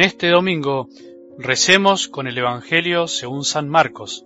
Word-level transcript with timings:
En 0.00 0.06
este 0.06 0.30
domingo 0.30 0.88
recemos 1.36 2.08
con 2.08 2.26
el 2.26 2.38
Evangelio 2.38 3.06
según 3.06 3.44
San 3.44 3.68
Marcos, 3.68 4.24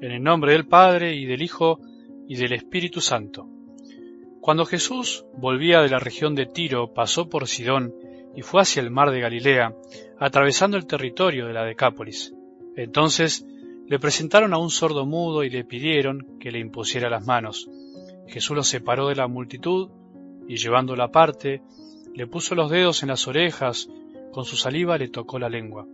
en 0.00 0.12
el 0.12 0.22
nombre 0.22 0.52
del 0.52 0.68
Padre 0.68 1.16
y 1.16 1.24
del 1.26 1.42
Hijo 1.42 1.80
y 2.28 2.36
del 2.36 2.52
Espíritu 2.52 3.00
Santo. 3.00 3.48
Cuando 4.40 4.64
Jesús 4.64 5.24
volvía 5.36 5.80
de 5.80 5.88
la 5.88 5.98
región 5.98 6.36
de 6.36 6.46
Tiro, 6.46 6.94
pasó 6.94 7.28
por 7.28 7.48
Sidón 7.48 7.92
y 8.36 8.42
fue 8.42 8.62
hacia 8.62 8.80
el 8.80 8.92
mar 8.92 9.10
de 9.10 9.18
Galilea, 9.18 9.74
atravesando 10.20 10.76
el 10.76 10.86
territorio 10.86 11.48
de 11.48 11.54
la 11.54 11.64
Decápolis. 11.64 12.32
Entonces 12.76 13.44
le 13.88 13.98
presentaron 13.98 14.54
a 14.54 14.58
un 14.58 14.70
sordo 14.70 15.06
mudo 15.06 15.42
y 15.42 15.50
le 15.50 15.64
pidieron 15.64 16.38
que 16.38 16.52
le 16.52 16.60
impusiera 16.60 17.10
las 17.10 17.26
manos. 17.26 17.68
Jesús 18.28 18.56
lo 18.56 18.62
separó 18.62 19.08
de 19.08 19.16
la 19.16 19.26
multitud 19.26 19.90
y 20.46 20.54
llevándolo 20.54 21.02
aparte, 21.02 21.62
le 22.14 22.28
puso 22.28 22.54
los 22.54 22.70
dedos 22.70 23.02
en 23.02 23.08
las 23.08 23.26
orejas, 23.26 23.88
con 24.36 24.44
su 24.44 24.58
saliva 24.58 24.98
le 24.98 25.08
tocó 25.08 25.38
la 25.38 25.48
lengua. 25.48 25.86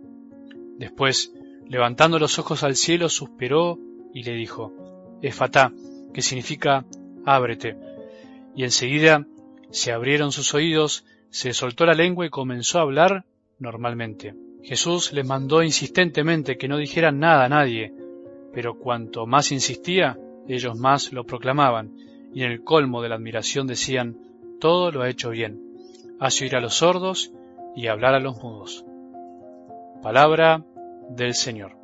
Después, 0.77 1.31
levantando 1.65 2.19
los 2.19 2.39
ojos 2.39 2.63
al 2.63 2.75
cielo, 2.75 3.07
suspiró 3.07 3.79
y 4.13 4.23
le 4.23 4.33
dijo, 4.33 4.73
Efatá, 5.21 5.71
que 6.13 6.21
significa 6.21 6.83
ábrete. 7.23 7.77
Y 8.53 8.65
enseguida 8.65 9.25
se 9.71 9.93
abrieron 9.93 10.33
sus 10.33 10.53
oídos, 10.53 11.05
se 11.29 11.53
soltó 11.53 11.85
la 11.85 11.93
lengua 11.93 12.25
y 12.25 12.29
comenzó 12.29 12.79
a 12.79 12.81
hablar 12.81 13.23
normalmente. 13.59 14.35
Jesús 14.61 15.13
les 15.13 15.25
mandó 15.25 15.63
insistentemente 15.63 16.57
que 16.57 16.67
no 16.67 16.75
dijeran 16.75 17.19
nada 17.19 17.45
a 17.45 17.49
nadie, 17.49 17.93
pero 18.51 18.77
cuanto 18.77 19.25
más 19.25 19.53
insistía, 19.53 20.19
ellos 20.49 20.77
más 20.77 21.13
lo 21.13 21.23
proclamaban, 21.23 21.93
y 22.33 22.43
en 22.43 22.51
el 22.51 22.61
colmo 22.65 23.01
de 23.01 23.07
la 23.07 23.15
admiración 23.15 23.67
decían, 23.67 24.17
todo 24.59 24.91
lo 24.91 25.01
ha 25.01 25.09
hecho 25.09 25.29
bien, 25.29 25.61
hace 26.19 26.43
oír 26.43 26.57
a 26.57 26.59
los 26.59 26.73
sordos 26.73 27.31
y 27.75 27.87
hablar 27.87 28.13
a 28.15 28.19
los 28.19 28.41
mudos. 28.41 28.85
Palabra 30.01 30.65
del 31.09 31.33
Señor. 31.33 31.77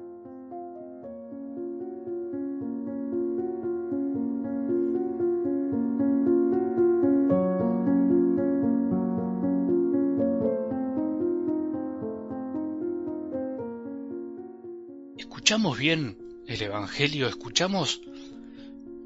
¿Escuchamos 15.17 15.77
bien 15.79 16.17
el 16.47 16.61
Evangelio? 16.61 17.27
¿Escuchamos 17.27 18.01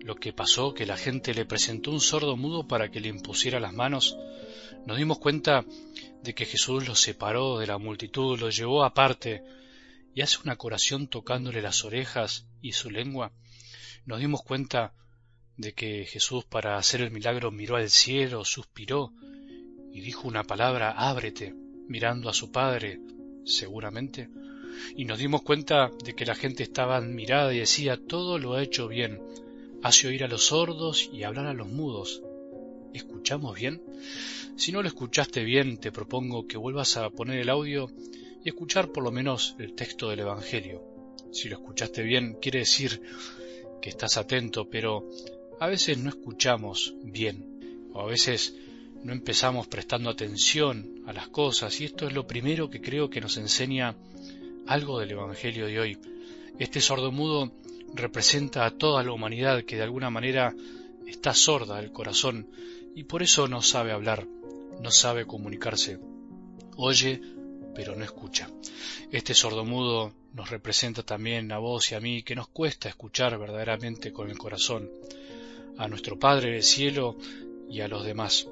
lo 0.04 0.16
que 0.16 0.34
pasó, 0.34 0.74
que 0.74 0.86
la 0.86 0.98
gente 0.98 1.34
le 1.34 1.46
presentó 1.46 1.92
un 1.92 2.02
sordo 2.02 2.36
mudo 2.36 2.68
para 2.68 2.92
que 2.92 3.00
le 3.00 3.10
impusiera 3.10 3.60
las 3.60 3.74
manos? 3.74 4.18
Nos 4.86 4.98
dimos 4.98 5.18
cuenta 5.20 5.66
de 6.24 6.34
que 6.34 6.46
Jesús 6.46 6.88
lo 6.88 6.96
separó 6.96 7.58
de 7.58 7.68
la 7.68 7.78
multitud, 7.78 8.40
lo 8.40 8.50
llevó 8.50 8.84
aparte 8.84 9.44
y 10.14 10.22
hace 10.22 10.38
una 10.44 10.56
curación 10.56 11.08
tocándole 11.08 11.62
las 11.62 11.86
orejas 11.86 12.46
y 12.62 12.74
su 12.74 12.90
lengua. 12.90 13.32
Nos 14.06 14.20
dimos 14.20 14.44
cuenta 14.44 14.94
de 15.58 15.74
que 15.74 16.06
Jesús 16.06 16.44
para 16.46 16.78
hacer 16.78 17.02
el 17.02 17.12
milagro 17.12 17.52
miró 17.52 17.78
al 17.78 17.90
cielo, 17.90 18.44
suspiró 18.44 19.14
y 19.94 20.02
dijo 20.02 20.28
una 20.28 20.44
palabra, 20.44 20.92
ábrete, 20.92 21.54
mirando 21.88 22.30
a 22.30 22.34
su 22.34 22.52
Padre, 22.52 23.00
seguramente. 23.46 24.30
Y 24.96 25.06
nos 25.06 25.20
dimos 25.20 25.44
cuenta 25.44 25.92
de 26.04 26.16
que 26.16 26.26
la 26.26 26.36
gente 26.36 26.64
estaba 26.64 26.98
admirada 26.98 27.54
y 27.54 27.60
decía, 27.60 27.98
todo 27.98 28.40
lo 28.40 28.54
ha 28.54 28.64
hecho 28.64 28.88
bien, 28.88 29.22
hace 29.84 30.08
oír 30.08 30.24
a 30.24 30.30
los 30.30 30.46
sordos 30.46 31.10
y 31.12 31.24
hablar 31.24 31.46
a 31.46 31.54
los 31.54 31.68
mudos. 31.68 32.24
¿Escuchamos 32.94 33.56
bien? 33.56 33.84
Si 34.56 34.72
no 34.72 34.82
lo 34.82 34.88
escuchaste 34.88 35.44
bien, 35.44 35.78
te 35.78 35.92
propongo 35.92 36.48
que 36.48 36.58
vuelvas 36.58 36.96
a 36.96 37.10
poner 37.10 37.40
el 37.40 37.50
audio 37.50 37.92
y 38.44 38.50
escuchar 38.50 38.92
por 38.92 39.04
lo 39.04 39.12
menos 39.12 39.56
el 39.60 39.74
texto 39.74 40.10
del 40.10 40.22
Evangelio. 40.22 40.82
Si 41.34 41.50
lo 41.50 41.56
escuchaste 41.56 42.02
bien, 42.02 42.38
quiere 42.42 42.60
decir 42.60 43.02
que 43.82 43.90
estás 43.90 44.16
atento, 44.16 44.70
pero 44.70 45.10
a 45.60 45.68
veces 45.68 45.98
no 45.98 46.10
escuchamos 46.10 46.96
bien, 47.04 47.90
o 47.92 48.00
a 48.00 48.06
veces 48.06 48.56
no 49.04 49.12
empezamos 49.12 49.68
prestando 49.68 50.10
atención 50.10 51.04
a 51.06 51.12
las 51.12 51.28
cosas, 51.28 51.82
y 51.82 51.86
esto 51.86 52.08
es 52.08 52.14
lo 52.14 52.26
primero 52.26 52.70
que 52.70 52.80
creo 52.80 53.10
que 53.10 53.20
nos 53.20 53.36
enseña 53.36 53.98
algo 54.66 55.00
del 55.00 55.12
Evangelio 55.12 55.66
de 55.66 55.80
hoy. 55.80 55.98
Este 56.58 56.80
sordo 56.80 57.12
mudo 57.12 57.52
representa 57.94 58.66
a 58.66 58.72
toda 58.72 59.04
la 59.04 59.12
humanidad 59.12 59.64
que 59.64 59.76
de 59.76 59.84
alguna 59.84 60.10
manera 60.10 60.54
está 61.08 61.34
sorda 61.34 61.78
del 61.78 61.92
corazón 61.92 62.48
y 62.96 63.04
por 63.04 63.24
eso 63.24 63.48
no 63.48 63.62
sabe 63.62 63.92
hablar, 63.92 64.28
no 64.82 64.92
sabe 64.92 65.26
comunicarse. 65.26 66.00
Oye, 66.76 67.22
pero 67.76 67.96
no 67.96 68.04
escucha. 68.04 68.50
Este 69.12 69.34
sordomudo 69.34 70.14
nos 70.34 70.50
representa 70.50 71.04
también 71.04 71.52
a 71.52 71.60
vos 71.60 71.92
y 71.92 71.96
a 71.96 72.00
mí 72.00 72.24
que 72.24 72.36
nos 72.36 72.48
cuesta 72.48 72.90
escuchar 72.90 73.38
verdaderamente 73.38 74.12
con 74.12 74.30
el 74.30 74.38
corazón, 74.38 74.90
a 75.78 75.88
nuestro 75.88 76.20
Padre 76.20 76.52
del 76.52 76.64
cielo 76.64 77.18
y 77.70 77.82
a 77.82 77.88
los 77.88 78.06
demás. 78.06 78.48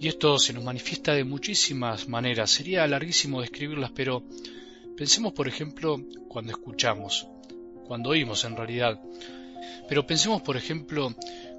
Y 0.00 0.08
esto 0.08 0.38
se 0.38 0.52
nos 0.52 0.64
manifiesta 0.64 1.14
de 1.14 1.24
muchísimas 1.24 2.08
maneras. 2.08 2.50
Sería 2.50 2.86
larguísimo 2.86 3.40
describirlas, 3.40 3.92
pero 3.92 4.24
pensemos, 4.96 5.32
por 5.32 5.46
ejemplo, 5.46 6.00
cuando 6.28 6.50
escuchamos, 6.50 7.28
cuando 7.92 8.08
oímos 8.08 8.42
en 8.46 8.56
realidad. 8.56 8.98
Pero 9.86 10.06
pensemos, 10.06 10.40
por 10.40 10.56
ejemplo, 10.56 11.14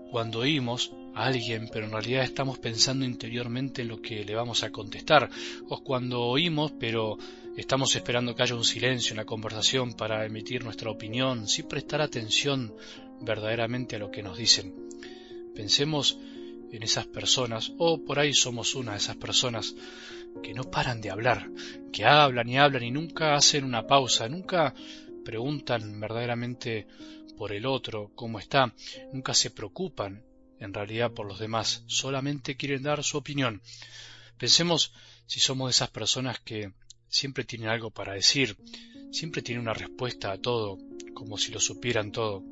cuando 0.10 0.40
oímos 0.40 0.92
a 1.14 1.26
alguien, 1.26 1.70
pero 1.72 1.86
en 1.86 1.92
realidad 1.92 2.24
estamos 2.24 2.58
pensando 2.58 3.06
interiormente 3.06 3.84
en 3.84 3.90
lo 3.90 4.02
que 4.02 4.26
le 4.26 4.34
vamos 4.34 4.64
a 4.64 4.72
contestar, 4.72 5.30
o 5.70 5.84
cuando 5.84 6.24
oímos, 6.24 6.72
pero 6.80 7.20
estamos 7.56 7.96
esperando 7.96 8.34
que 8.34 8.42
haya 8.42 8.56
un 8.56 8.64
silencio 8.64 9.12
en 9.14 9.18
la 9.18 9.26
conversación 9.26 9.94
para 9.94 10.26
emitir 10.26 10.64
nuestra 10.64 10.90
opinión, 10.90 11.48
sin 11.48 11.68
prestar 11.68 12.02
atención 12.02 12.74
verdaderamente 13.22 13.98
a 13.98 14.00
lo 14.00 14.10
que 14.10 14.24
nos 14.24 14.36
dicen. 14.36 14.74
Pensemos 15.54 16.18
en 16.72 16.82
esas 16.82 17.06
personas, 17.06 17.74
o 17.78 18.04
por 18.04 18.18
ahí 18.18 18.34
somos 18.34 18.74
una 18.74 18.94
de 18.94 18.98
esas 18.98 19.18
personas 19.18 19.76
que 20.42 20.56
no 20.56 20.64
paran 20.64 21.00
de 21.00 21.12
hablar, 21.12 21.52
que 21.92 22.06
hablan 22.06 22.50
y 22.50 22.58
hablan 22.58 22.82
y 22.82 22.90
nunca 22.90 23.36
hacen 23.36 23.66
una 23.66 23.86
pausa, 23.86 24.28
nunca 24.28 24.74
preguntan 25.24 26.00
verdaderamente 26.00 26.88
por 27.38 27.52
el 27.52 27.66
otro, 27.66 28.12
cómo 28.16 28.40
está, 28.40 28.74
nunca 29.12 29.34
se 29.34 29.52
preocupan 29.52 30.24
en 30.60 30.74
realidad 30.74 31.12
por 31.12 31.28
los 31.28 31.40
demás, 31.40 31.84
solamente 31.88 32.56
quieren 32.56 32.84
dar 32.84 33.04
su 33.04 33.18
opinión. 33.18 33.62
Pensemos 34.38 34.94
si 35.26 35.40
somos 35.40 35.68
de 35.68 35.72
esas 35.72 35.90
personas 35.90 36.40
que 36.40 36.72
siempre 37.10 37.44
tienen 37.44 37.70
algo 37.70 37.92
para 37.92 38.14
decir, 38.14 38.58
siempre 39.12 39.42
tienen 39.42 39.62
una 39.62 39.74
respuesta 39.74 40.32
a 40.32 40.38
todo, 40.38 40.78
como 41.14 41.38
si 41.38 41.52
lo 41.52 41.60
supieran 41.60 42.12
todo. 42.12 42.44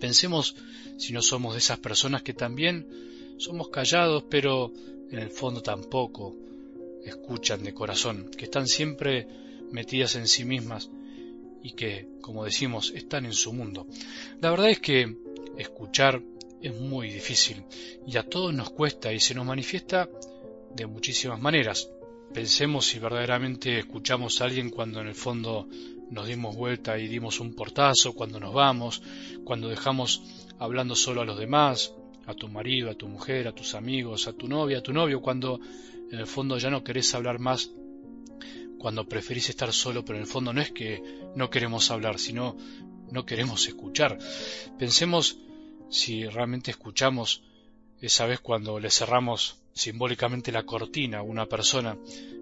Pensemos 0.00 0.56
si 0.98 1.12
no 1.12 1.22
somos 1.22 1.54
de 1.54 1.58
esas 1.58 1.78
personas 1.78 2.22
que 2.22 2.34
también 2.34 2.88
somos 3.38 3.68
callados, 3.68 4.24
pero 4.30 4.72
en 5.10 5.18
el 5.18 5.30
fondo 5.30 5.62
tampoco 5.62 6.36
escuchan 7.04 7.64
de 7.64 7.74
corazón, 7.74 8.30
que 8.30 8.44
están 8.44 8.66
siempre 8.66 9.26
metidas 9.72 10.14
en 10.16 10.28
sí 10.28 10.44
mismas 10.44 10.90
y 11.62 11.72
que, 11.72 12.08
como 12.20 12.44
decimos, 12.44 12.92
están 12.94 13.26
en 13.26 13.32
su 13.32 13.52
mundo. 13.52 13.86
La 14.40 14.50
verdad 14.50 14.70
es 14.70 14.80
que 14.80 15.16
escuchar 15.56 16.22
es 16.60 16.78
muy 16.78 17.10
difícil 17.10 17.64
y 18.06 18.16
a 18.16 18.22
todos 18.22 18.52
nos 18.52 18.70
cuesta 18.70 19.12
y 19.12 19.20
se 19.20 19.34
nos 19.34 19.46
manifiesta 19.46 20.08
de 20.74 20.86
muchísimas 20.86 21.40
maneras. 21.40 21.90
Pensemos 22.32 22.86
si 22.86 22.98
verdaderamente 22.98 23.78
escuchamos 23.78 24.40
a 24.40 24.44
alguien 24.44 24.70
cuando 24.70 25.00
en 25.00 25.08
el 25.08 25.14
fondo 25.14 25.68
nos 26.10 26.26
dimos 26.26 26.56
vuelta 26.56 26.98
y 26.98 27.08
dimos 27.08 27.40
un 27.40 27.54
portazo, 27.54 28.12
cuando 28.14 28.38
nos 28.40 28.52
vamos, 28.52 29.02
cuando 29.44 29.68
dejamos 29.68 30.22
hablando 30.58 30.94
solo 30.94 31.22
a 31.22 31.24
los 31.24 31.38
demás, 31.38 31.94
a 32.26 32.34
tu 32.34 32.48
marido, 32.48 32.90
a 32.90 32.94
tu 32.94 33.08
mujer, 33.08 33.48
a 33.48 33.52
tus 33.52 33.74
amigos, 33.74 34.28
a 34.28 34.32
tu 34.32 34.46
novia, 34.46 34.78
a 34.78 34.82
tu 34.82 34.92
novio, 34.92 35.20
cuando 35.20 35.60
en 36.10 36.18
el 36.18 36.26
fondo 36.26 36.58
ya 36.58 36.70
no 36.70 36.84
querés 36.84 37.14
hablar 37.14 37.38
más 37.38 37.70
cuando 38.80 39.06
preferís 39.06 39.50
estar 39.50 39.72
solo, 39.72 40.04
pero 40.04 40.16
en 40.16 40.22
el 40.22 40.26
fondo 40.26 40.52
no 40.52 40.60
es 40.62 40.72
que 40.72 41.02
no 41.36 41.50
queremos 41.50 41.90
hablar, 41.90 42.18
sino 42.18 42.56
no 43.10 43.26
queremos 43.26 43.68
escuchar. 43.68 44.18
Pensemos 44.78 45.38
si 45.90 46.24
realmente 46.24 46.70
escuchamos 46.70 47.42
esa 48.00 48.26
vez 48.26 48.40
cuando 48.40 48.80
le 48.80 48.90
cerramos 48.90 49.58
simbólicamente 49.74 50.50
la 50.50 50.64
cortina 50.64 51.18
a 51.18 51.22
una 51.22 51.44
persona 51.46 51.98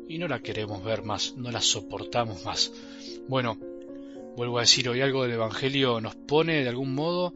y 0.08 0.18
no 0.18 0.28
la 0.28 0.40
queremos 0.40 0.84
ver 0.84 1.02
más, 1.02 1.34
no 1.36 1.50
la 1.50 1.60
soportamos 1.60 2.44
más. 2.44 2.72
Bueno, 3.26 3.58
vuelvo 4.36 4.58
a 4.58 4.62
decir, 4.62 4.88
hoy 4.88 5.00
algo 5.00 5.24
del 5.24 5.32
Evangelio 5.32 6.00
nos 6.00 6.14
pone 6.14 6.62
de 6.62 6.68
algún 6.68 6.94
modo 6.94 7.34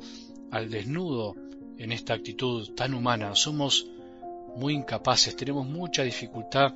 al 0.53 0.71
desnudo 0.71 1.35
en 1.77 1.91
esta 1.91 2.15
actitud 2.15 2.73
tan 2.77 2.95
humana. 2.95 3.35
Somos 3.35 3.89
muy 4.55 4.75
incapaces, 4.75 5.35
tenemos 5.35 5.67
mucha 5.67 6.05
dificultad 6.05 6.75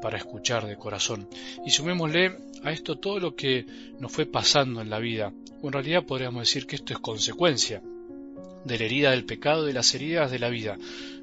para 0.00 0.18
escuchar 0.18 0.66
de 0.66 0.76
corazón. 0.76 1.28
Y 1.64 1.70
sumémosle 1.70 2.36
a 2.62 2.72
esto 2.72 2.98
todo 2.98 3.20
lo 3.20 3.34
que 3.34 3.66
nos 3.98 4.12
fue 4.12 4.26
pasando 4.26 4.80
en 4.80 4.90
la 4.90 4.98
vida. 4.98 5.32
en 5.62 5.72
realidad 5.72 6.04
podríamos 6.04 6.42
decir 6.42 6.66
que 6.66 6.76
esto 6.76 6.92
es 6.92 6.98
consecuencia 6.98 7.82
de 8.64 8.78
la 8.78 8.84
herida 8.84 9.10
del 9.10 9.24
pecado 9.24 9.64
de 9.64 9.72
las 9.72 9.94
heridas 9.94 10.30
de 10.30 10.38
la 10.38 10.48
vida, 10.48 10.78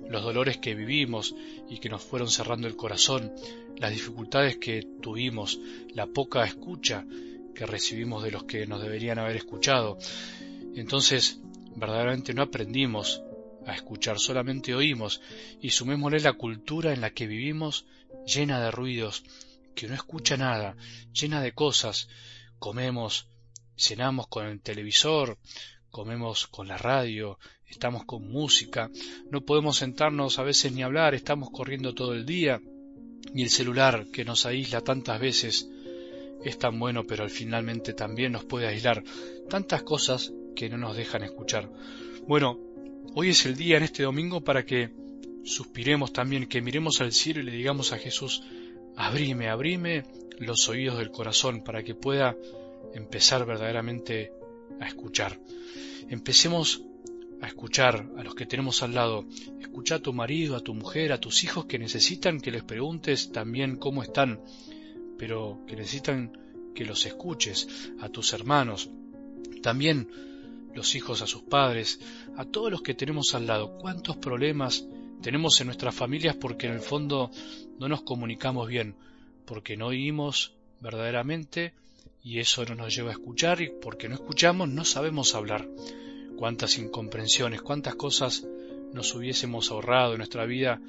los 0.10 0.24
dolores 0.24 0.58
que 0.58 0.76
vivimos 0.76 1.36
y 1.70 1.78
que 1.80 1.90
nos 1.90 2.04
fueron 2.04 2.30
cerrando 2.30 2.68
el 2.68 2.76
corazón, 2.76 3.32
las 3.78 3.92
dificultades 3.92 4.58
que 4.58 4.88
tuvimos, 5.02 5.60
la 5.94 6.08
poca 6.08 6.46
escucha 6.46 7.06
que 7.54 7.66
recibimos 7.66 8.24
de 8.24 8.32
los 8.32 8.44
que 8.44 8.66
nos 8.68 8.82
deberían 8.82 9.20
haber 9.20 9.36
escuchado. 9.36 9.98
Entonces, 10.76 11.40
verdaderamente 11.76 12.34
no 12.34 12.44
aprendimos 12.44 13.22
a 13.66 13.74
escuchar, 13.74 14.20
solamente 14.20 14.74
oímos, 14.74 15.22
y 15.62 15.72
sumémosle 15.72 16.20
la 16.22 16.34
cultura 16.34 16.94
en 16.94 17.02
la 17.02 17.10
que 17.10 17.28
vivimos 17.28 17.86
llena 18.28 18.62
de 18.62 18.72
ruidos, 18.72 19.24
que 19.74 19.88
no 19.88 19.96
escucha 19.96 20.38
nada, 20.38 20.76
llena 21.14 21.42
de 21.42 21.54
cosas. 21.54 22.10
Comemos, 22.60 23.28
cenamos 23.78 24.28
con 24.28 24.46
el 24.46 24.62
televisor, 24.62 25.38
comemos 25.90 26.48
con 26.48 26.68
la 26.68 26.78
radio, 26.78 27.40
estamos 27.66 28.06
con 28.06 28.30
música, 28.30 28.92
no 29.32 29.42
podemos 29.42 29.78
sentarnos 29.78 30.40
a 30.40 30.44
veces 30.44 30.72
ni 30.74 30.84
hablar, 30.84 31.16
estamos 31.16 31.50
corriendo 31.52 31.94
todo 31.94 32.14
el 32.14 32.26
día, 32.26 32.62
y 33.34 33.44
el 33.44 33.50
celular 33.50 34.08
que 34.12 34.26
nos 34.26 34.46
aísla 34.46 34.82
tantas 34.82 35.20
veces 35.20 35.70
es 36.44 36.58
tan 36.58 36.80
bueno, 36.80 37.06
pero 37.06 37.28
finalmente 37.30 37.94
también 37.94 38.32
nos 38.32 38.46
puede 38.46 38.68
aislar 38.68 39.04
tantas 39.50 39.84
cosas 39.84 40.32
que 40.56 40.70
no 40.70 40.78
nos 40.78 40.96
dejan 40.96 41.24
escuchar. 41.24 41.70
Bueno, 42.28 42.60
hoy 43.16 43.30
es 43.30 43.46
el 43.46 43.56
día 43.56 43.78
en 43.78 43.84
este 43.84 44.04
domingo 44.04 44.42
para 44.42 44.66
que 44.66 44.92
suspiremos 45.44 46.14
también, 46.14 46.48
que 46.48 46.62
miremos 46.62 47.02
al 47.02 47.12
cielo 47.12 47.42
y 47.42 47.44
le 47.44 47.52
digamos 47.52 47.94
a 47.94 47.98
Jesús, 47.98 48.44
abrime, 48.96 49.50
abrime 49.50 50.04
los 50.40 50.68
oídos 50.70 50.98
del 50.98 51.12
corazón 51.12 51.64
para 51.64 51.84
que 51.84 51.96
pueda 51.96 52.36
empezar 52.94 53.46
verdaderamente 53.46 54.32
a 54.80 54.88
escuchar. 54.88 55.40
Empecemos 56.10 56.84
a 57.42 57.48
escuchar 57.48 58.10
a 58.18 58.24
los 58.24 58.36
que 58.36 58.46
tenemos 58.46 58.82
al 58.84 58.96
lado. 58.96 59.26
Escucha 59.60 59.96
a 59.96 60.00
tu 60.00 60.14
marido, 60.14 60.56
a 60.56 60.62
tu 60.62 60.74
mujer, 60.74 61.12
a 61.12 61.20
tus 61.20 61.44
hijos 61.44 61.66
que 61.66 61.80
necesitan 61.80 62.40
que 62.40 62.52
les 62.52 62.64
preguntes 62.64 63.32
también 63.32 63.78
cómo 63.78 64.04
están, 64.04 64.42
pero 65.18 65.64
que 65.68 65.76
necesitan 65.76 66.32
que 66.74 66.86
los 66.86 67.06
escuches, 67.06 67.92
a 68.00 68.10
tus 68.10 68.34
hermanos, 68.34 68.90
también 69.62 70.08
los 70.74 70.94
hijos 70.96 71.22
a 71.22 71.28
sus 71.28 71.42
padres, 71.42 72.00
a 72.36 72.46
todos 72.46 72.72
los 72.72 72.82
que 72.82 72.94
tenemos 72.94 73.34
al 73.34 73.48
lado. 73.48 73.78
¿Cuántos 73.80 74.18
problemas 74.18 74.86
tenemos 75.22 75.60
en 75.60 75.68
nuestras 75.68 75.96
familias 75.96 76.36
porque 76.36 76.68
en 76.68 76.74
el 76.74 76.80
fondo 76.80 77.32
no 77.80 77.88
nos 77.88 78.02
comunicamos 78.02 78.68
bien, 78.68 78.96
porque 79.46 79.78
no 79.78 79.88
oímos 79.88 80.54
verdaderamente 80.80 81.74
y 82.24 82.40
eso 82.40 82.66
no 82.66 82.76
nos 82.76 82.96
lleva 82.96 83.10
a 83.10 83.14
escuchar 83.14 83.62
y 83.62 83.70
porque 83.82 84.10
no 84.10 84.16
escuchamos 84.16 84.70
no 84.70 84.84
sabemos 84.84 85.34
hablar 85.36 85.68
cuántas 86.36 86.78
incomprensiones, 86.78 87.62
cuántas 87.62 87.96
cosas 87.96 88.46
nos 88.94 89.14
hubiésemos 89.16 89.72
ahorrado 89.72 90.14
en 90.14 90.20
nuestra 90.20 90.46
vida 90.46 90.82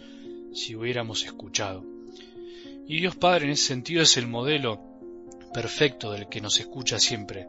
si 0.53 0.77
hubiéramos 0.77 1.25
escuchado. 1.25 1.85
Y 2.87 3.01
Dios 3.01 3.17
Padre 3.17 3.47
en 3.47 3.51
ese 3.53 3.67
sentido 3.67 4.03
es 4.03 4.17
el 4.17 4.27
modelo 4.27 4.81
perfecto 5.59 6.13
del 6.13 6.29
que 6.29 6.41
nos 6.41 6.61
escucha 6.61 7.01
siempre. 7.01 7.49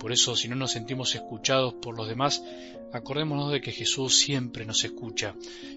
Por 0.00 0.10
eso, 0.10 0.34
si 0.34 0.48
no 0.48 0.56
nos 0.56 0.72
sentimos 0.72 1.14
escuchados 1.14 1.74
por 1.74 1.94
los 1.94 2.08
demás, 2.08 2.42
acordémonos 2.94 3.52
de 3.52 3.60
que 3.60 3.72
Jesús 3.72 4.16
siempre 4.16 4.64
nos 4.64 4.82
escucha, 4.84 5.34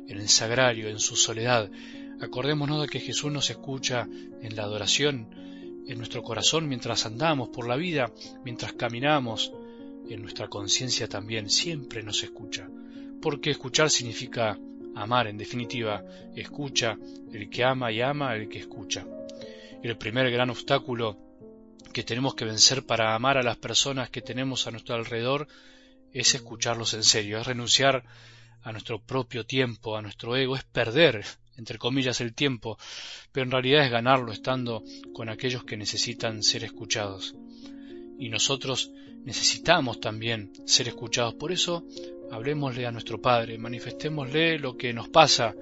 en 0.07 0.17
el 0.17 0.29
sagrario, 0.29 0.87
en 0.87 0.99
su 0.99 1.17
soledad. 1.17 1.69
Acordémonos 2.21 2.81
de 2.81 2.87
que 2.87 3.01
Jesús 3.01 3.29
nos 3.29 3.49
escucha 3.49 4.07
en 4.41 4.55
la 4.55 4.63
adoración, 4.63 5.27
en 5.85 5.97
nuestro 5.97 6.23
corazón 6.23 6.69
mientras 6.69 7.05
andamos 7.05 7.49
por 7.49 7.67
la 7.67 7.75
vida, 7.75 8.09
mientras 8.45 8.71
caminamos, 8.71 9.51
en 10.09 10.21
nuestra 10.21 10.47
conciencia 10.47 11.09
también 11.09 11.49
siempre 11.49 12.03
nos 12.03 12.23
escucha, 12.23 12.69
porque 13.21 13.51
escuchar 13.51 13.89
significa 13.89 14.57
amar, 14.95 15.27
en 15.27 15.37
definitiva, 15.37 16.05
escucha 16.37 16.97
el 17.33 17.49
que 17.49 17.65
ama 17.65 17.91
y 17.91 17.99
ama 17.99 18.33
el 18.33 18.47
que 18.47 18.59
escucha. 18.59 19.05
El 19.83 19.97
primer 19.97 20.31
gran 20.31 20.49
obstáculo 20.49 21.24
que 21.93 22.03
tenemos 22.03 22.35
que 22.35 22.45
vencer 22.45 22.85
para 22.85 23.15
amar 23.15 23.37
a 23.37 23.43
las 23.43 23.57
personas 23.57 24.09
que 24.09 24.21
tenemos 24.21 24.67
a 24.67 24.71
nuestro 24.71 24.95
alrededor 24.95 25.47
es 26.11 26.33
escucharlos 26.33 26.93
en 26.93 27.03
serio, 27.03 27.39
es 27.39 27.47
renunciar 27.47 28.03
a 28.63 28.71
nuestro 28.71 28.99
propio 28.99 29.45
tiempo, 29.45 29.95
a 29.95 30.01
nuestro 30.01 30.35
ego, 30.35 30.55
es 30.55 30.63
perder, 30.63 31.23
entre 31.57 31.77
comillas, 31.77 32.19
el 32.21 32.33
tiempo, 32.33 32.77
pero 33.31 33.45
en 33.45 33.51
realidad 33.51 33.85
es 33.85 33.91
ganarlo 33.91 34.31
estando 34.31 34.83
con 35.13 35.29
aquellos 35.29 35.63
que 35.63 35.77
necesitan 35.77 36.41
ser 36.41 36.63
escuchados. 36.63 37.35
Y 38.17 38.29
nosotros 38.29 38.91
necesitamos 39.23 39.99
también 39.99 40.51
ser 40.65 40.87
escuchados. 40.87 41.33
Por 41.33 41.51
eso, 41.51 41.85
hablemosle 42.31 42.85
a 42.85 42.91
nuestro 42.91 43.21
Padre, 43.21 43.57
manifestémosle 43.57 44.57
lo 44.57 44.77
que 44.77 44.93
nos 44.93 45.09
pasa, 45.09 45.53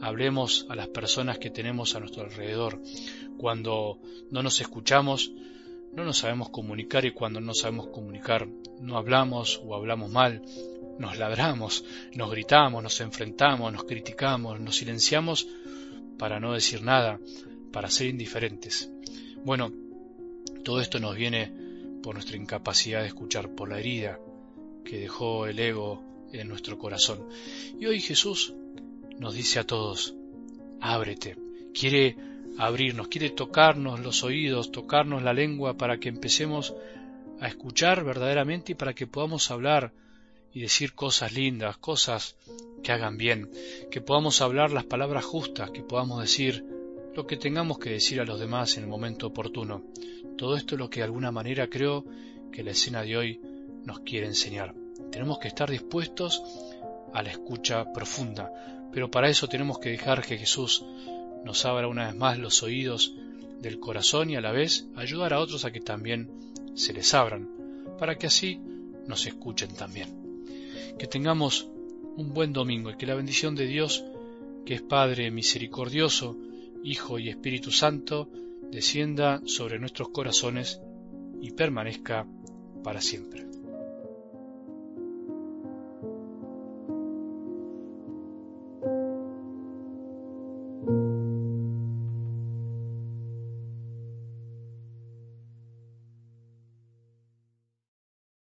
hablemos 0.00 0.66
a 0.68 0.74
las 0.74 0.88
personas 0.88 1.38
que 1.38 1.50
tenemos 1.50 1.94
a 1.94 2.00
nuestro 2.00 2.24
alrededor. 2.24 2.80
Cuando 3.38 4.00
no 4.30 4.42
nos 4.42 4.60
escuchamos, 4.60 5.32
no 5.94 6.04
nos 6.04 6.18
sabemos 6.18 6.50
comunicar 6.50 7.04
y 7.04 7.12
cuando 7.12 7.40
no 7.40 7.54
sabemos 7.54 7.88
comunicar, 7.88 8.48
no 8.80 8.96
hablamos 8.96 9.60
o 9.64 9.74
hablamos 9.74 10.10
mal, 10.10 10.42
nos 10.98 11.18
ladramos, 11.18 11.84
nos 12.14 12.30
gritamos, 12.30 12.82
nos 12.82 13.00
enfrentamos, 13.00 13.72
nos 13.72 13.84
criticamos, 13.84 14.60
nos 14.60 14.76
silenciamos 14.76 15.46
para 16.18 16.40
no 16.40 16.52
decir 16.52 16.82
nada, 16.82 17.20
para 17.72 17.90
ser 17.90 18.08
indiferentes. 18.08 18.90
Bueno, 19.44 19.72
todo 20.64 20.80
esto 20.80 20.98
nos 21.00 21.14
viene 21.16 21.52
por 22.02 22.14
nuestra 22.14 22.36
incapacidad 22.36 23.00
de 23.00 23.08
escuchar, 23.08 23.54
por 23.54 23.68
la 23.68 23.78
herida 23.78 24.18
que 24.84 24.98
dejó 24.98 25.46
el 25.46 25.58
ego 25.58 26.02
en 26.32 26.48
nuestro 26.48 26.78
corazón. 26.78 27.26
Y 27.78 27.86
hoy 27.86 28.00
Jesús 28.00 28.54
nos 29.18 29.34
dice 29.34 29.60
a 29.60 29.66
todos, 29.66 30.14
ábrete, 30.80 31.36
quiere 31.72 32.16
abrirnos, 32.58 33.08
quiere 33.08 33.30
tocarnos 33.30 34.00
los 34.00 34.22
oídos, 34.22 34.70
tocarnos 34.70 35.22
la 35.22 35.32
lengua 35.32 35.76
para 35.76 35.98
que 35.98 36.08
empecemos 36.08 36.74
a 37.40 37.48
escuchar 37.48 38.04
verdaderamente 38.04 38.72
y 38.72 38.74
para 38.74 38.94
que 38.94 39.06
podamos 39.06 39.50
hablar 39.50 39.92
y 40.52 40.60
decir 40.60 40.94
cosas 40.94 41.32
lindas, 41.32 41.76
cosas 41.78 42.36
que 42.82 42.92
hagan 42.92 43.16
bien, 43.16 43.50
que 43.90 44.00
podamos 44.00 44.40
hablar 44.40 44.70
las 44.70 44.84
palabras 44.84 45.24
justas, 45.24 45.70
que 45.70 45.82
podamos 45.82 46.20
decir 46.20 46.64
lo 47.14 47.26
que 47.26 47.36
tengamos 47.36 47.78
que 47.78 47.90
decir 47.90 48.20
a 48.20 48.24
los 48.24 48.38
demás 48.38 48.76
en 48.76 48.84
el 48.84 48.88
momento 48.88 49.26
oportuno. 49.26 49.82
Todo 50.36 50.56
esto 50.56 50.74
es 50.76 50.78
lo 50.78 50.90
que 50.90 51.00
de 51.00 51.04
alguna 51.04 51.32
manera 51.32 51.68
creo 51.68 52.04
que 52.52 52.62
la 52.62 52.70
escena 52.70 53.02
de 53.02 53.16
hoy 53.16 53.40
nos 53.84 54.00
quiere 54.00 54.26
enseñar. 54.26 54.74
Tenemos 55.10 55.38
que 55.38 55.48
estar 55.48 55.70
dispuestos 55.70 56.42
a 57.12 57.22
la 57.22 57.30
escucha 57.30 57.92
profunda, 57.92 58.88
pero 58.92 59.10
para 59.10 59.28
eso 59.28 59.48
tenemos 59.48 59.78
que 59.78 59.90
dejar 59.90 60.24
que 60.24 60.38
Jesús 60.38 60.84
nos 61.44 61.64
abra 61.64 61.88
una 61.88 62.06
vez 62.06 62.16
más 62.16 62.38
los 62.38 62.62
oídos 62.62 63.14
del 63.60 63.78
corazón 63.80 64.30
y 64.30 64.36
a 64.36 64.40
la 64.40 64.52
vez 64.52 64.86
ayudar 64.94 65.32
a 65.32 65.40
otros 65.40 65.64
a 65.64 65.72
que 65.72 65.80
también 65.80 66.30
se 66.74 66.92
les 66.92 67.14
abran, 67.14 67.48
para 67.98 68.16
que 68.16 68.26
así 68.26 68.60
nos 69.06 69.26
escuchen 69.26 69.74
también. 69.74 70.52
Que 70.98 71.06
tengamos 71.06 71.68
un 72.16 72.32
buen 72.32 72.52
domingo 72.52 72.90
y 72.90 72.96
que 72.96 73.06
la 73.06 73.14
bendición 73.14 73.54
de 73.54 73.66
Dios, 73.66 74.04
que 74.64 74.74
es 74.74 74.82
Padre 74.82 75.30
misericordioso, 75.30 76.36
Hijo 76.82 77.18
y 77.18 77.28
Espíritu 77.28 77.70
Santo, 77.70 78.28
descienda 78.70 79.40
sobre 79.46 79.78
nuestros 79.78 80.10
corazones 80.10 80.80
y 81.40 81.52
permanezca 81.52 82.26
para 82.82 83.00
siempre. 83.00 83.53